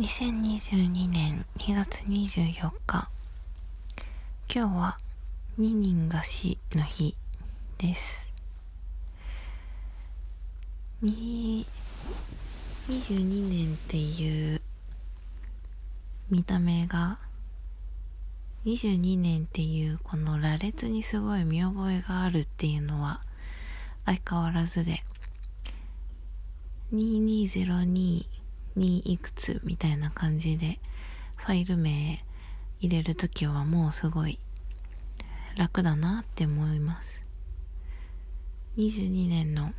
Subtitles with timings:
[0.00, 3.08] 2022年2月24日
[4.52, 4.96] 今日は
[5.56, 7.14] 2人が死の日
[7.78, 8.26] です。
[11.00, 11.64] 22
[13.48, 14.60] 年っていう
[16.28, 17.18] 見た目が
[18.66, 23.20] 22年っていうこの羅列にすごい見覚えがあるっていうのは
[24.06, 25.04] 相変わらずで。
[26.92, 28.24] 2202
[28.76, 30.78] にいくつみたいな感じで
[31.36, 32.18] ファイル名
[32.80, 34.38] 入れるときはもうすごい
[35.56, 37.22] 楽だなって思います。
[38.76, 39.72] 22年の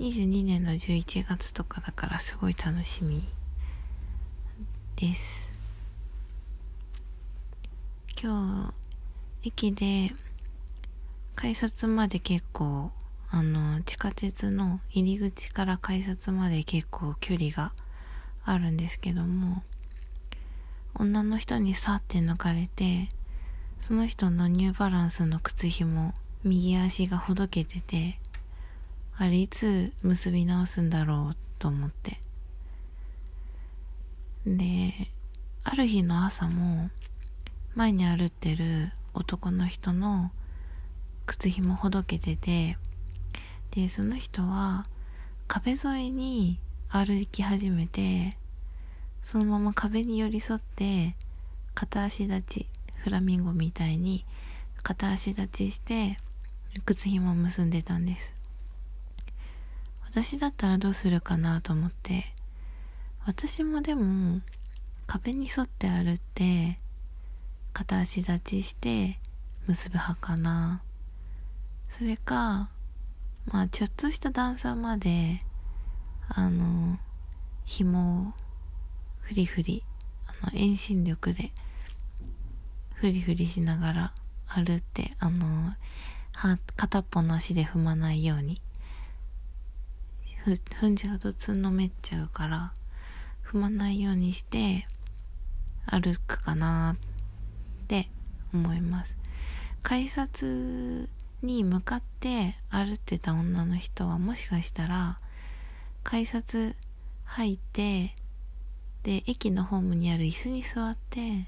[0.00, 3.24] 22年の11月とかだからすごい楽しみ
[4.96, 5.50] です。
[8.20, 8.72] 今
[9.42, 10.12] 日駅で
[11.36, 12.90] 改札まで結構
[13.30, 17.72] あの地下鉄の入り口から改札まで結構距離が
[18.44, 19.62] あるんですけども
[20.94, 23.08] 女の人にさって抜かれて
[23.80, 28.18] その人のニューバランスの靴ひも右足がほどけてて
[29.16, 32.20] あれいつ結び直すんだろうと思って。
[34.46, 34.94] で
[35.64, 36.88] ある日の朝も
[37.74, 40.30] 前に歩ってる男の人の
[41.26, 42.78] 靴ひもほどけてて
[43.78, 44.82] でその人は
[45.46, 48.30] 壁沿いに歩き始めて
[49.24, 51.14] そのまま壁に寄り添って
[51.76, 54.24] 片足立ちフラミンゴみたいに
[54.82, 56.16] 片足立ちして
[56.86, 58.34] 靴ひも結んでたんです。
[60.10, 62.24] 私だったらどうするかなと思って
[63.26, 64.40] 私もでも
[65.06, 66.80] 壁に沿って歩って
[67.72, 69.20] 片足立ちして
[69.68, 70.82] 結ぶ派かな。
[71.88, 72.70] それか
[73.50, 75.40] まあちょっとした段差まで
[76.28, 76.98] あの
[77.64, 78.32] 紐を
[79.20, 79.84] フリフリ
[80.26, 81.50] あの遠心力で
[82.94, 84.12] フリフリしながら
[84.46, 85.74] 歩ってあの
[86.76, 88.60] 片っぽの足で踏まないように
[90.44, 92.72] 踏んじゃうとつんのめっちゃうから
[93.44, 94.86] 踏まないようにして
[95.86, 96.96] 歩くかな
[97.84, 98.08] って
[98.52, 99.16] 思います。
[99.82, 101.08] 改札
[101.42, 105.18] に向かって歩ってた女の人はもしかしたら
[106.02, 106.74] 改札
[107.24, 108.14] 入って
[109.02, 111.46] で駅のホームにある椅子に座って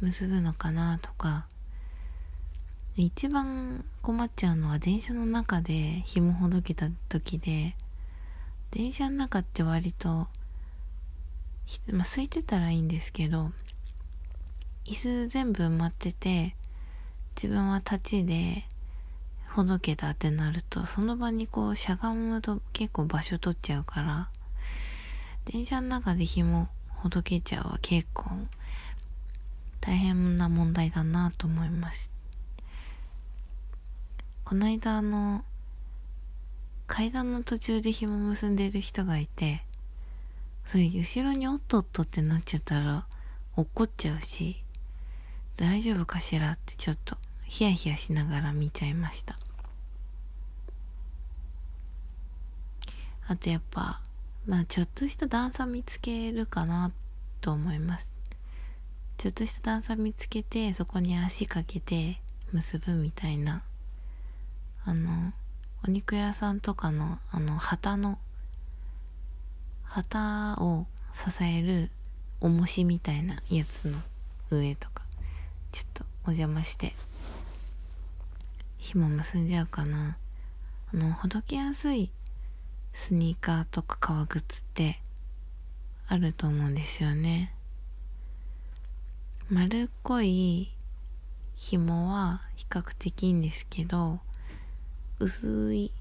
[0.00, 1.46] 結ぶのかなとか。
[2.94, 7.74] 一番困っちゃうのは電車の中で紐ほどけた時で。
[8.72, 10.28] 電車の中って割と、ま
[11.98, 13.52] あ、空いてたらいいんですけど
[14.86, 16.56] 椅子全部埋まってて
[17.36, 18.64] 自分は立ちで
[19.52, 24.28] ほどけたってなると、その場にこうしゃがむと結構場所取っちゃうから、
[25.44, 28.30] 電車の中で紐ほどけちゃうは結構
[29.80, 32.10] 大変な問題だなと思います。
[34.44, 35.44] この間あの、
[36.86, 39.64] 階段の途中で紐結んでる人がいて、
[40.64, 43.06] それ後ろにおっとっとってなっちゃったら
[43.56, 44.62] 怒っちゃうし、
[45.56, 47.18] 大丈夫かしらってちょっと
[47.52, 49.36] ヒヤヒヤしながら見ちゃいました。
[53.28, 54.00] あとやっぱ
[54.46, 56.92] まあちょっとした段差見つけるかな
[57.42, 58.10] と思います。
[59.18, 63.62] ちょっとした段差見つけてそこに足かけて結ぶみたいな。
[64.86, 65.34] あの
[65.86, 68.18] お肉屋さんとかのあの旗の
[69.82, 71.90] 旗を支える
[72.40, 73.98] 重しみたいなやつの
[74.50, 75.02] 上とか
[75.70, 76.94] ちょっとお邪魔して
[78.82, 80.16] 紐結んじゃうかな。
[80.92, 82.10] あのほどけやすい
[82.92, 84.98] スニーカーとか革靴って
[86.08, 87.54] あると思うんですよね。
[89.48, 90.74] 丸っこい
[91.54, 94.18] 紐は比較的いいんですけど
[95.20, 95.92] 薄い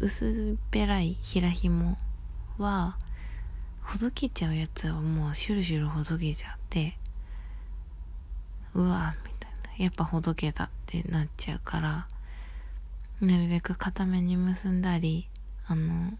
[0.00, 1.96] 薄っぺらい平紐
[2.58, 2.98] は
[3.82, 6.98] ほどけちゃうやつはもうシュルシュルほどけちゃって
[8.74, 9.84] うわみたいな。
[9.84, 10.70] やっぱほどけた。
[10.86, 12.06] ってなっちゃうから
[13.20, 15.28] なるべく固めに結んだり
[15.66, 16.12] あの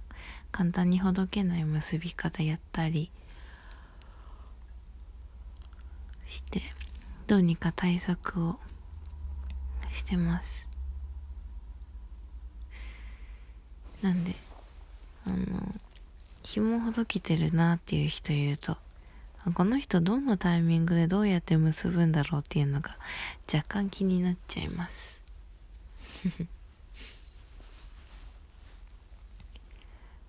[0.50, 3.10] 簡単にほどけない結び方やったり
[6.26, 6.62] して
[7.28, 8.56] どうにか対策を
[9.92, 10.68] してます。
[14.02, 14.34] なんで
[15.26, 15.74] あの
[16.42, 18.76] 紐ほどけてるなっていう人いると
[19.54, 22.96] この人どのタイミングでどうやって結ぶんだろうっていうのが
[23.52, 25.20] 若干気になっちゃいます。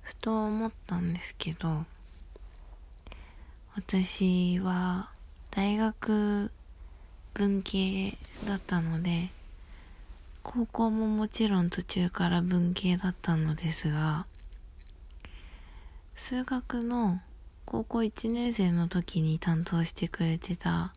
[0.01, 1.85] ふと思ったんですけど
[3.75, 5.11] 私は
[5.51, 6.51] 大学
[7.35, 8.17] 文系
[8.47, 9.29] だったので、
[10.41, 14.25] 高校ももちろん途中から文系だったのですが、
[16.15, 17.21] 数学の
[17.69, 20.93] 高校1年生の時に担当してくれてた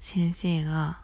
[0.00, 0.98] 先生が、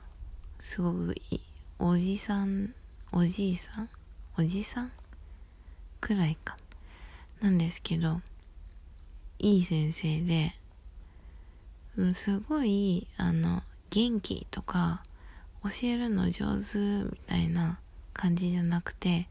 [0.58, 1.40] すごくいい
[1.78, 2.74] おじさん、
[3.12, 3.88] おじいさん？
[4.36, 4.90] おじさん？
[6.00, 6.56] くらいか。
[7.40, 8.20] なんですけど、
[9.38, 10.50] いい先生で、
[12.14, 15.04] すごい、あの、元気とか、
[15.62, 17.78] 教えるの上手みたいな
[18.12, 19.28] 感じじゃなくて、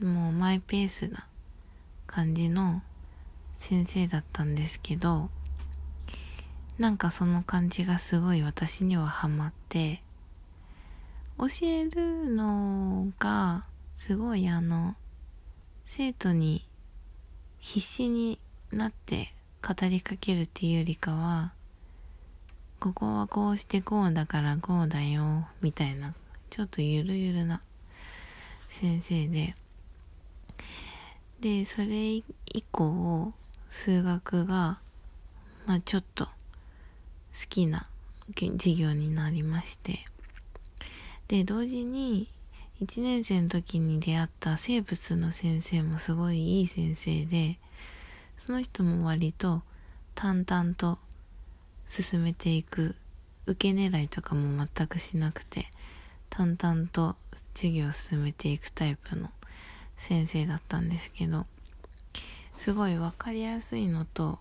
[0.00, 1.26] もうマイペースな
[2.06, 2.80] 感じの
[3.56, 5.30] 先生だったんですけど、
[6.78, 10.02] なんかその感じがすごい私にはハマって、
[11.38, 13.64] 教えるのが、
[13.96, 14.94] すごいあの、
[15.84, 16.66] 生徒に
[17.58, 18.38] 必死に
[18.70, 19.32] なって
[19.66, 21.52] 語りかけるっていうよりかは、
[22.78, 26.14] ここはこうしてこうだからこうだよ、みたいな、
[26.50, 27.60] ちょっとゆるゆるな
[28.68, 29.54] 先生で、
[31.40, 32.24] で、それ以
[32.70, 33.32] 降、
[33.76, 34.78] 数学が、
[35.66, 36.30] まあちょっと好
[37.50, 37.86] きな
[38.34, 40.06] 授業になりまして、
[41.28, 42.28] で、同時に、
[42.80, 47.58] 1年生の時に出会った生物の先生もすごいいい先生で、
[48.38, 49.62] その人も割と
[50.14, 50.98] 淡々と
[51.88, 52.96] 進めていく、
[53.44, 55.66] 受け狙いとかも全くしなくて、
[56.30, 57.14] 淡々と
[57.54, 59.30] 授業を進めていくタイプの
[59.98, 61.44] 先生だったんですけど、
[62.58, 64.38] すごいわかりやすいのと、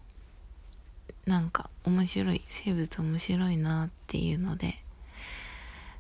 [1.26, 4.82] なんか面白い、生物面白いなっていうので、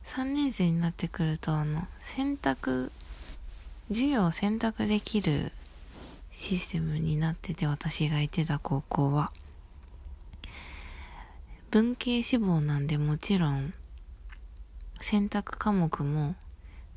[0.05, 2.91] 3年生になってくると、あの、選択、
[3.89, 5.51] 授業を選択できる
[6.31, 9.31] システムになってて、私がいてた高校は。
[11.71, 13.73] 文系志望なんでもちろん、
[15.01, 16.35] 選択科目も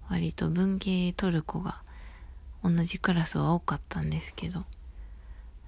[0.09, 1.83] 割と文系取る子が
[2.63, 4.65] 同じクラスは多かったんですけど、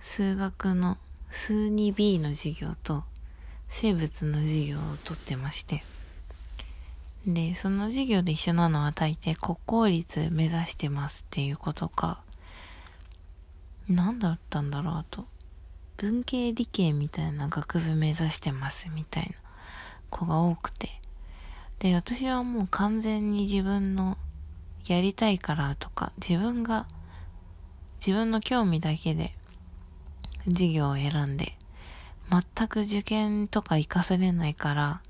[0.01, 0.97] 数学の
[1.31, 3.05] 数 2B の授業と
[3.69, 5.85] 生物の授業を取ってまして、
[7.27, 12.23] で、その授業で一緒なのは大抵国公立目指してますっていうことか、
[13.89, 15.27] 何だったんだろう、と。
[15.99, 19.31] 文系理系みたいな学部目指してますみたいな
[20.09, 20.89] 子が多くて。
[21.79, 24.17] で、私はもう完全に自分の
[24.87, 26.87] やりたいからとか、自分が、
[27.99, 29.35] 自分の興味だけで
[30.51, 31.57] 授業を選んで、
[32.31, 35.03] 全く受験とか活かされないから、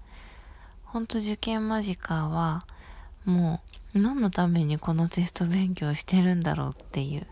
[0.85, 2.65] ほんと受験間近は、
[3.25, 3.61] も
[3.95, 7.27] う、何のためにこのテスト勉強してるんだろうっていう。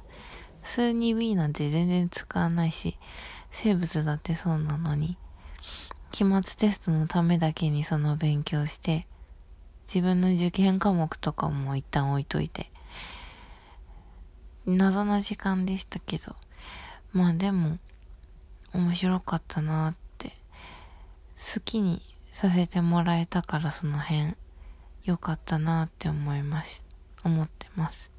[0.62, 2.98] 数 2B なんて全然使わないし、
[3.50, 5.16] 生物だってそうなのに、
[6.10, 9.06] 期末テストのためだけにその勉強して、
[9.86, 12.70] 自分の受験科目とかも一旦置いといて、
[14.66, 16.36] 謎な時間でしたけど、
[17.12, 17.78] まあでも、
[18.72, 20.36] 面白かったなって、
[21.36, 24.34] 好きにさせてもらえたからその辺
[25.04, 26.86] 良かったなって思います。
[27.24, 28.12] 思ってます。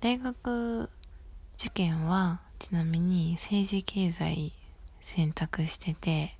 [0.00, 0.90] 大学
[1.58, 4.52] 受験はちなみに政治経済
[5.00, 6.36] 選択してて、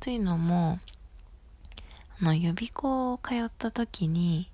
[0.00, 0.80] というのも、
[2.20, 4.50] あの予備校を通った時に、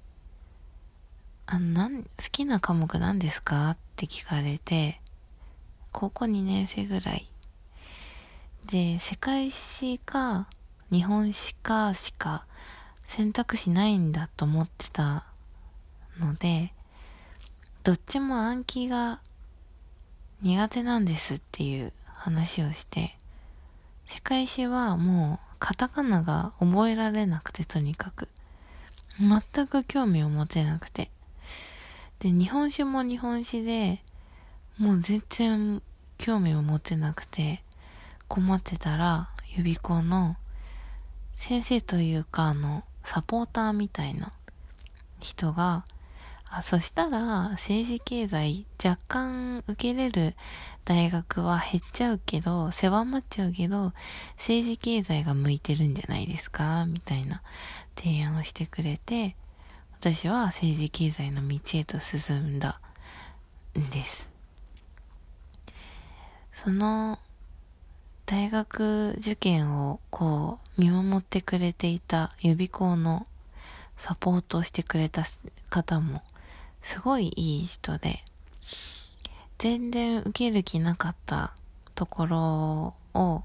[1.47, 5.01] あ、なん、好きな科目何ですかって聞かれて、
[5.99, 7.29] 高校2年生ぐらい
[8.71, 10.47] で、世界史か
[10.93, 12.47] 日本史かしか
[13.09, 15.25] 選択肢ないんだと思ってた
[16.21, 16.73] ので、
[17.83, 19.19] どっちも暗記が
[20.41, 23.17] 苦手なんですっていう話をして、
[24.07, 28.29] 世界史はもうカタカナが覚えられなくてとにかく。
[29.19, 31.11] 全く興味を持てなくて。
[32.21, 34.01] で、日本史も日本史で、
[34.79, 35.83] もう全然
[36.19, 37.63] 興味を持てなくて、
[38.27, 40.37] 困ってたら、予備校の
[41.37, 44.33] 先生というか、あの、サポーターみたいな
[45.21, 45.85] 人が、
[46.51, 50.35] あ、そしたら、政治経済若干受けれる
[50.85, 53.93] 大学は減っちゃうけど、狭まっちゃうけど、
[54.37, 57.43] 政治経済が向いてるんじゃないですかみたいな
[57.97, 59.37] 提案をしてくれて、
[60.01, 62.81] 私は政治経済の道へと進んだ
[63.79, 64.38] んです。
[66.65, 67.21] その
[68.27, 73.29] 大学受験をこう見守ってくれていた予備校の
[73.97, 75.23] サポートをしてくれた
[75.71, 76.21] 方も
[76.83, 78.25] すごいいい人で、
[79.59, 81.53] 全然受ける気なかった
[81.95, 83.43] ところを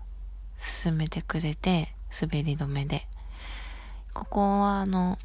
[0.58, 3.08] 進めてくれて、滑り止めで。
[4.14, 5.20] ここはあの、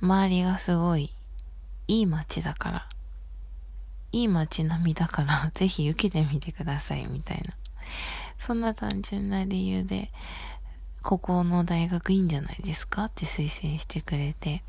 [0.00, 1.12] 周りがすごい
[1.86, 2.88] いい街だから、
[4.12, 7.54] いい街並みだから、 ぜひ受けてみてください、みたいな。
[8.38, 10.10] そんな単純な理由で、
[11.02, 14.62] ここの大学いいんじゃないですかって推薦してくれて、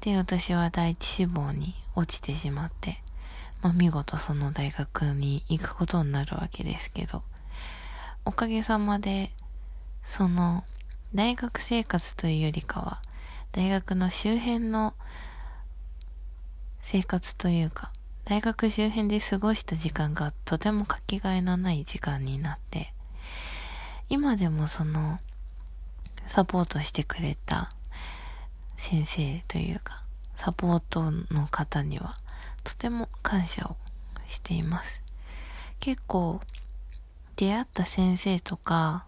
[0.00, 3.00] で、私は第一志望に落ちてしまって、
[3.60, 7.22] まあ見事その大学に行くことになるわけですけど、
[8.24, 9.32] おかげさまで、
[10.04, 10.64] その、
[11.14, 13.02] 大学生活というよりかは、
[13.52, 14.94] 大学の周辺の
[16.80, 17.92] 生活というか、
[18.24, 22.94] 大学周辺で過ごした時間がとてもかけがえのない時間になって、
[24.08, 25.18] 今でもその、
[26.28, 27.68] サポートしてくれた
[28.78, 30.02] 先生というか、
[30.36, 32.16] サポートの方には、
[32.62, 33.76] とても感謝を
[34.28, 35.02] しています。
[35.80, 36.40] 結構、
[37.34, 39.04] 出会った先生とか、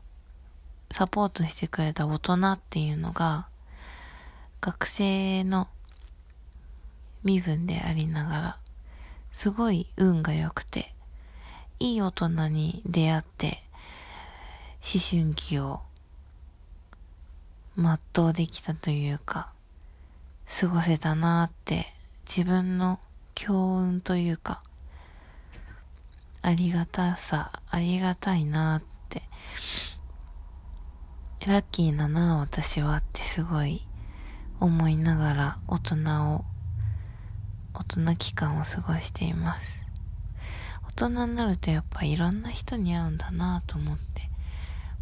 [0.90, 3.46] サポートしてくれた大人っていうのが、
[4.60, 5.68] 学生の
[7.22, 8.58] 身分でありながら、
[9.34, 10.94] すごい運が良くて、
[11.80, 13.62] いい大人に出会って、
[14.80, 15.80] 思春期を
[17.76, 19.52] 全うできたというか、
[20.60, 21.86] 過ごせたなーって
[22.26, 23.00] 自分の
[23.34, 24.62] 強運というか、
[26.40, 29.22] ありがたさ、ありがたいなーって、
[31.46, 33.86] ラッキーだな私はってすごい
[34.60, 36.44] 思いながら大人を、
[37.74, 39.84] 大人期間を過ごしています。
[40.96, 44.30] 大人になるとやっぱいろんな人に会うんだなと思って、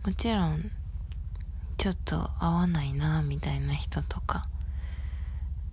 [0.07, 0.71] もちろん
[1.77, 4.45] ちょっと合わないなみたいな人とか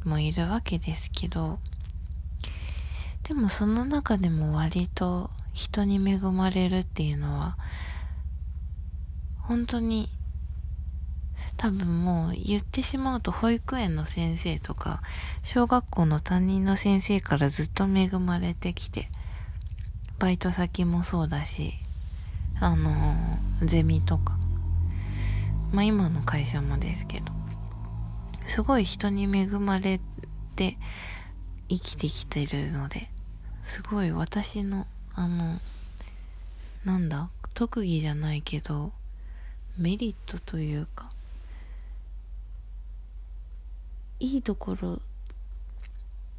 [0.04, 1.60] もいるわけですけど、
[3.24, 7.58] でもその中でも割と人に恵まれるっていうのは、
[9.38, 10.10] 本当に
[11.60, 15.02] 多分もう言ってしまうと保育園の先生とか
[15.44, 19.10] 小学校の担任の先生からずっと恵まれてきて
[20.20, 21.74] バイト先もそうだし
[22.62, 24.38] あのゼミとか
[25.74, 27.26] まあ今の会社もですけど
[28.48, 30.00] すごい人に恵まれ
[30.56, 30.78] て
[31.68, 33.10] 生きてきてるので
[33.64, 35.60] すごい私のあの
[36.86, 38.94] なんだ特技じゃないけど
[39.78, 41.10] メリットというか
[44.20, 45.00] いいところ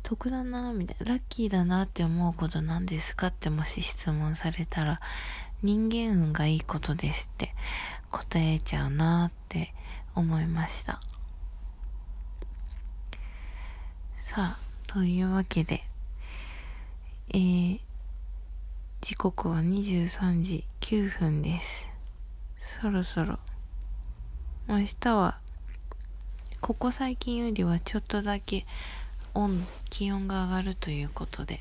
[0.02, 1.12] 得だなみたいな。
[1.14, 5.00] ラッキーだなって思うことなんですかってもし質問されたら
[5.62, 7.54] 人間運がいいことですって
[8.10, 9.72] 答えちゃうなって
[10.14, 11.00] 思いました。
[14.16, 15.82] さあというわけで
[17.32, 17.80] えー、
[19.00, 21.86] 時刻は23時9分です。
[22.58, 23.38] そろそろ
[24.66, 25.38] 明日は
[26.60, 28.66] ここ最近よりはちょっとだけ
[29.34, 31.60] 温気温が上がるということで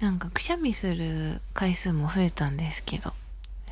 [0.00, 3.12] なんかくしゃみする回数も増えたんですけど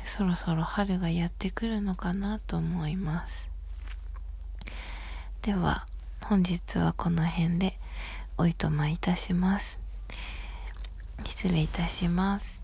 [0.05, 3.47] そろそろ春がやってくるのかなと思います。
[5.41, 5.85] では
[6.21, 7.77] 本日はこの辺で
[8.37, 9.79] おいとまいたします。
[11.25, 12.56] 失礼いたします。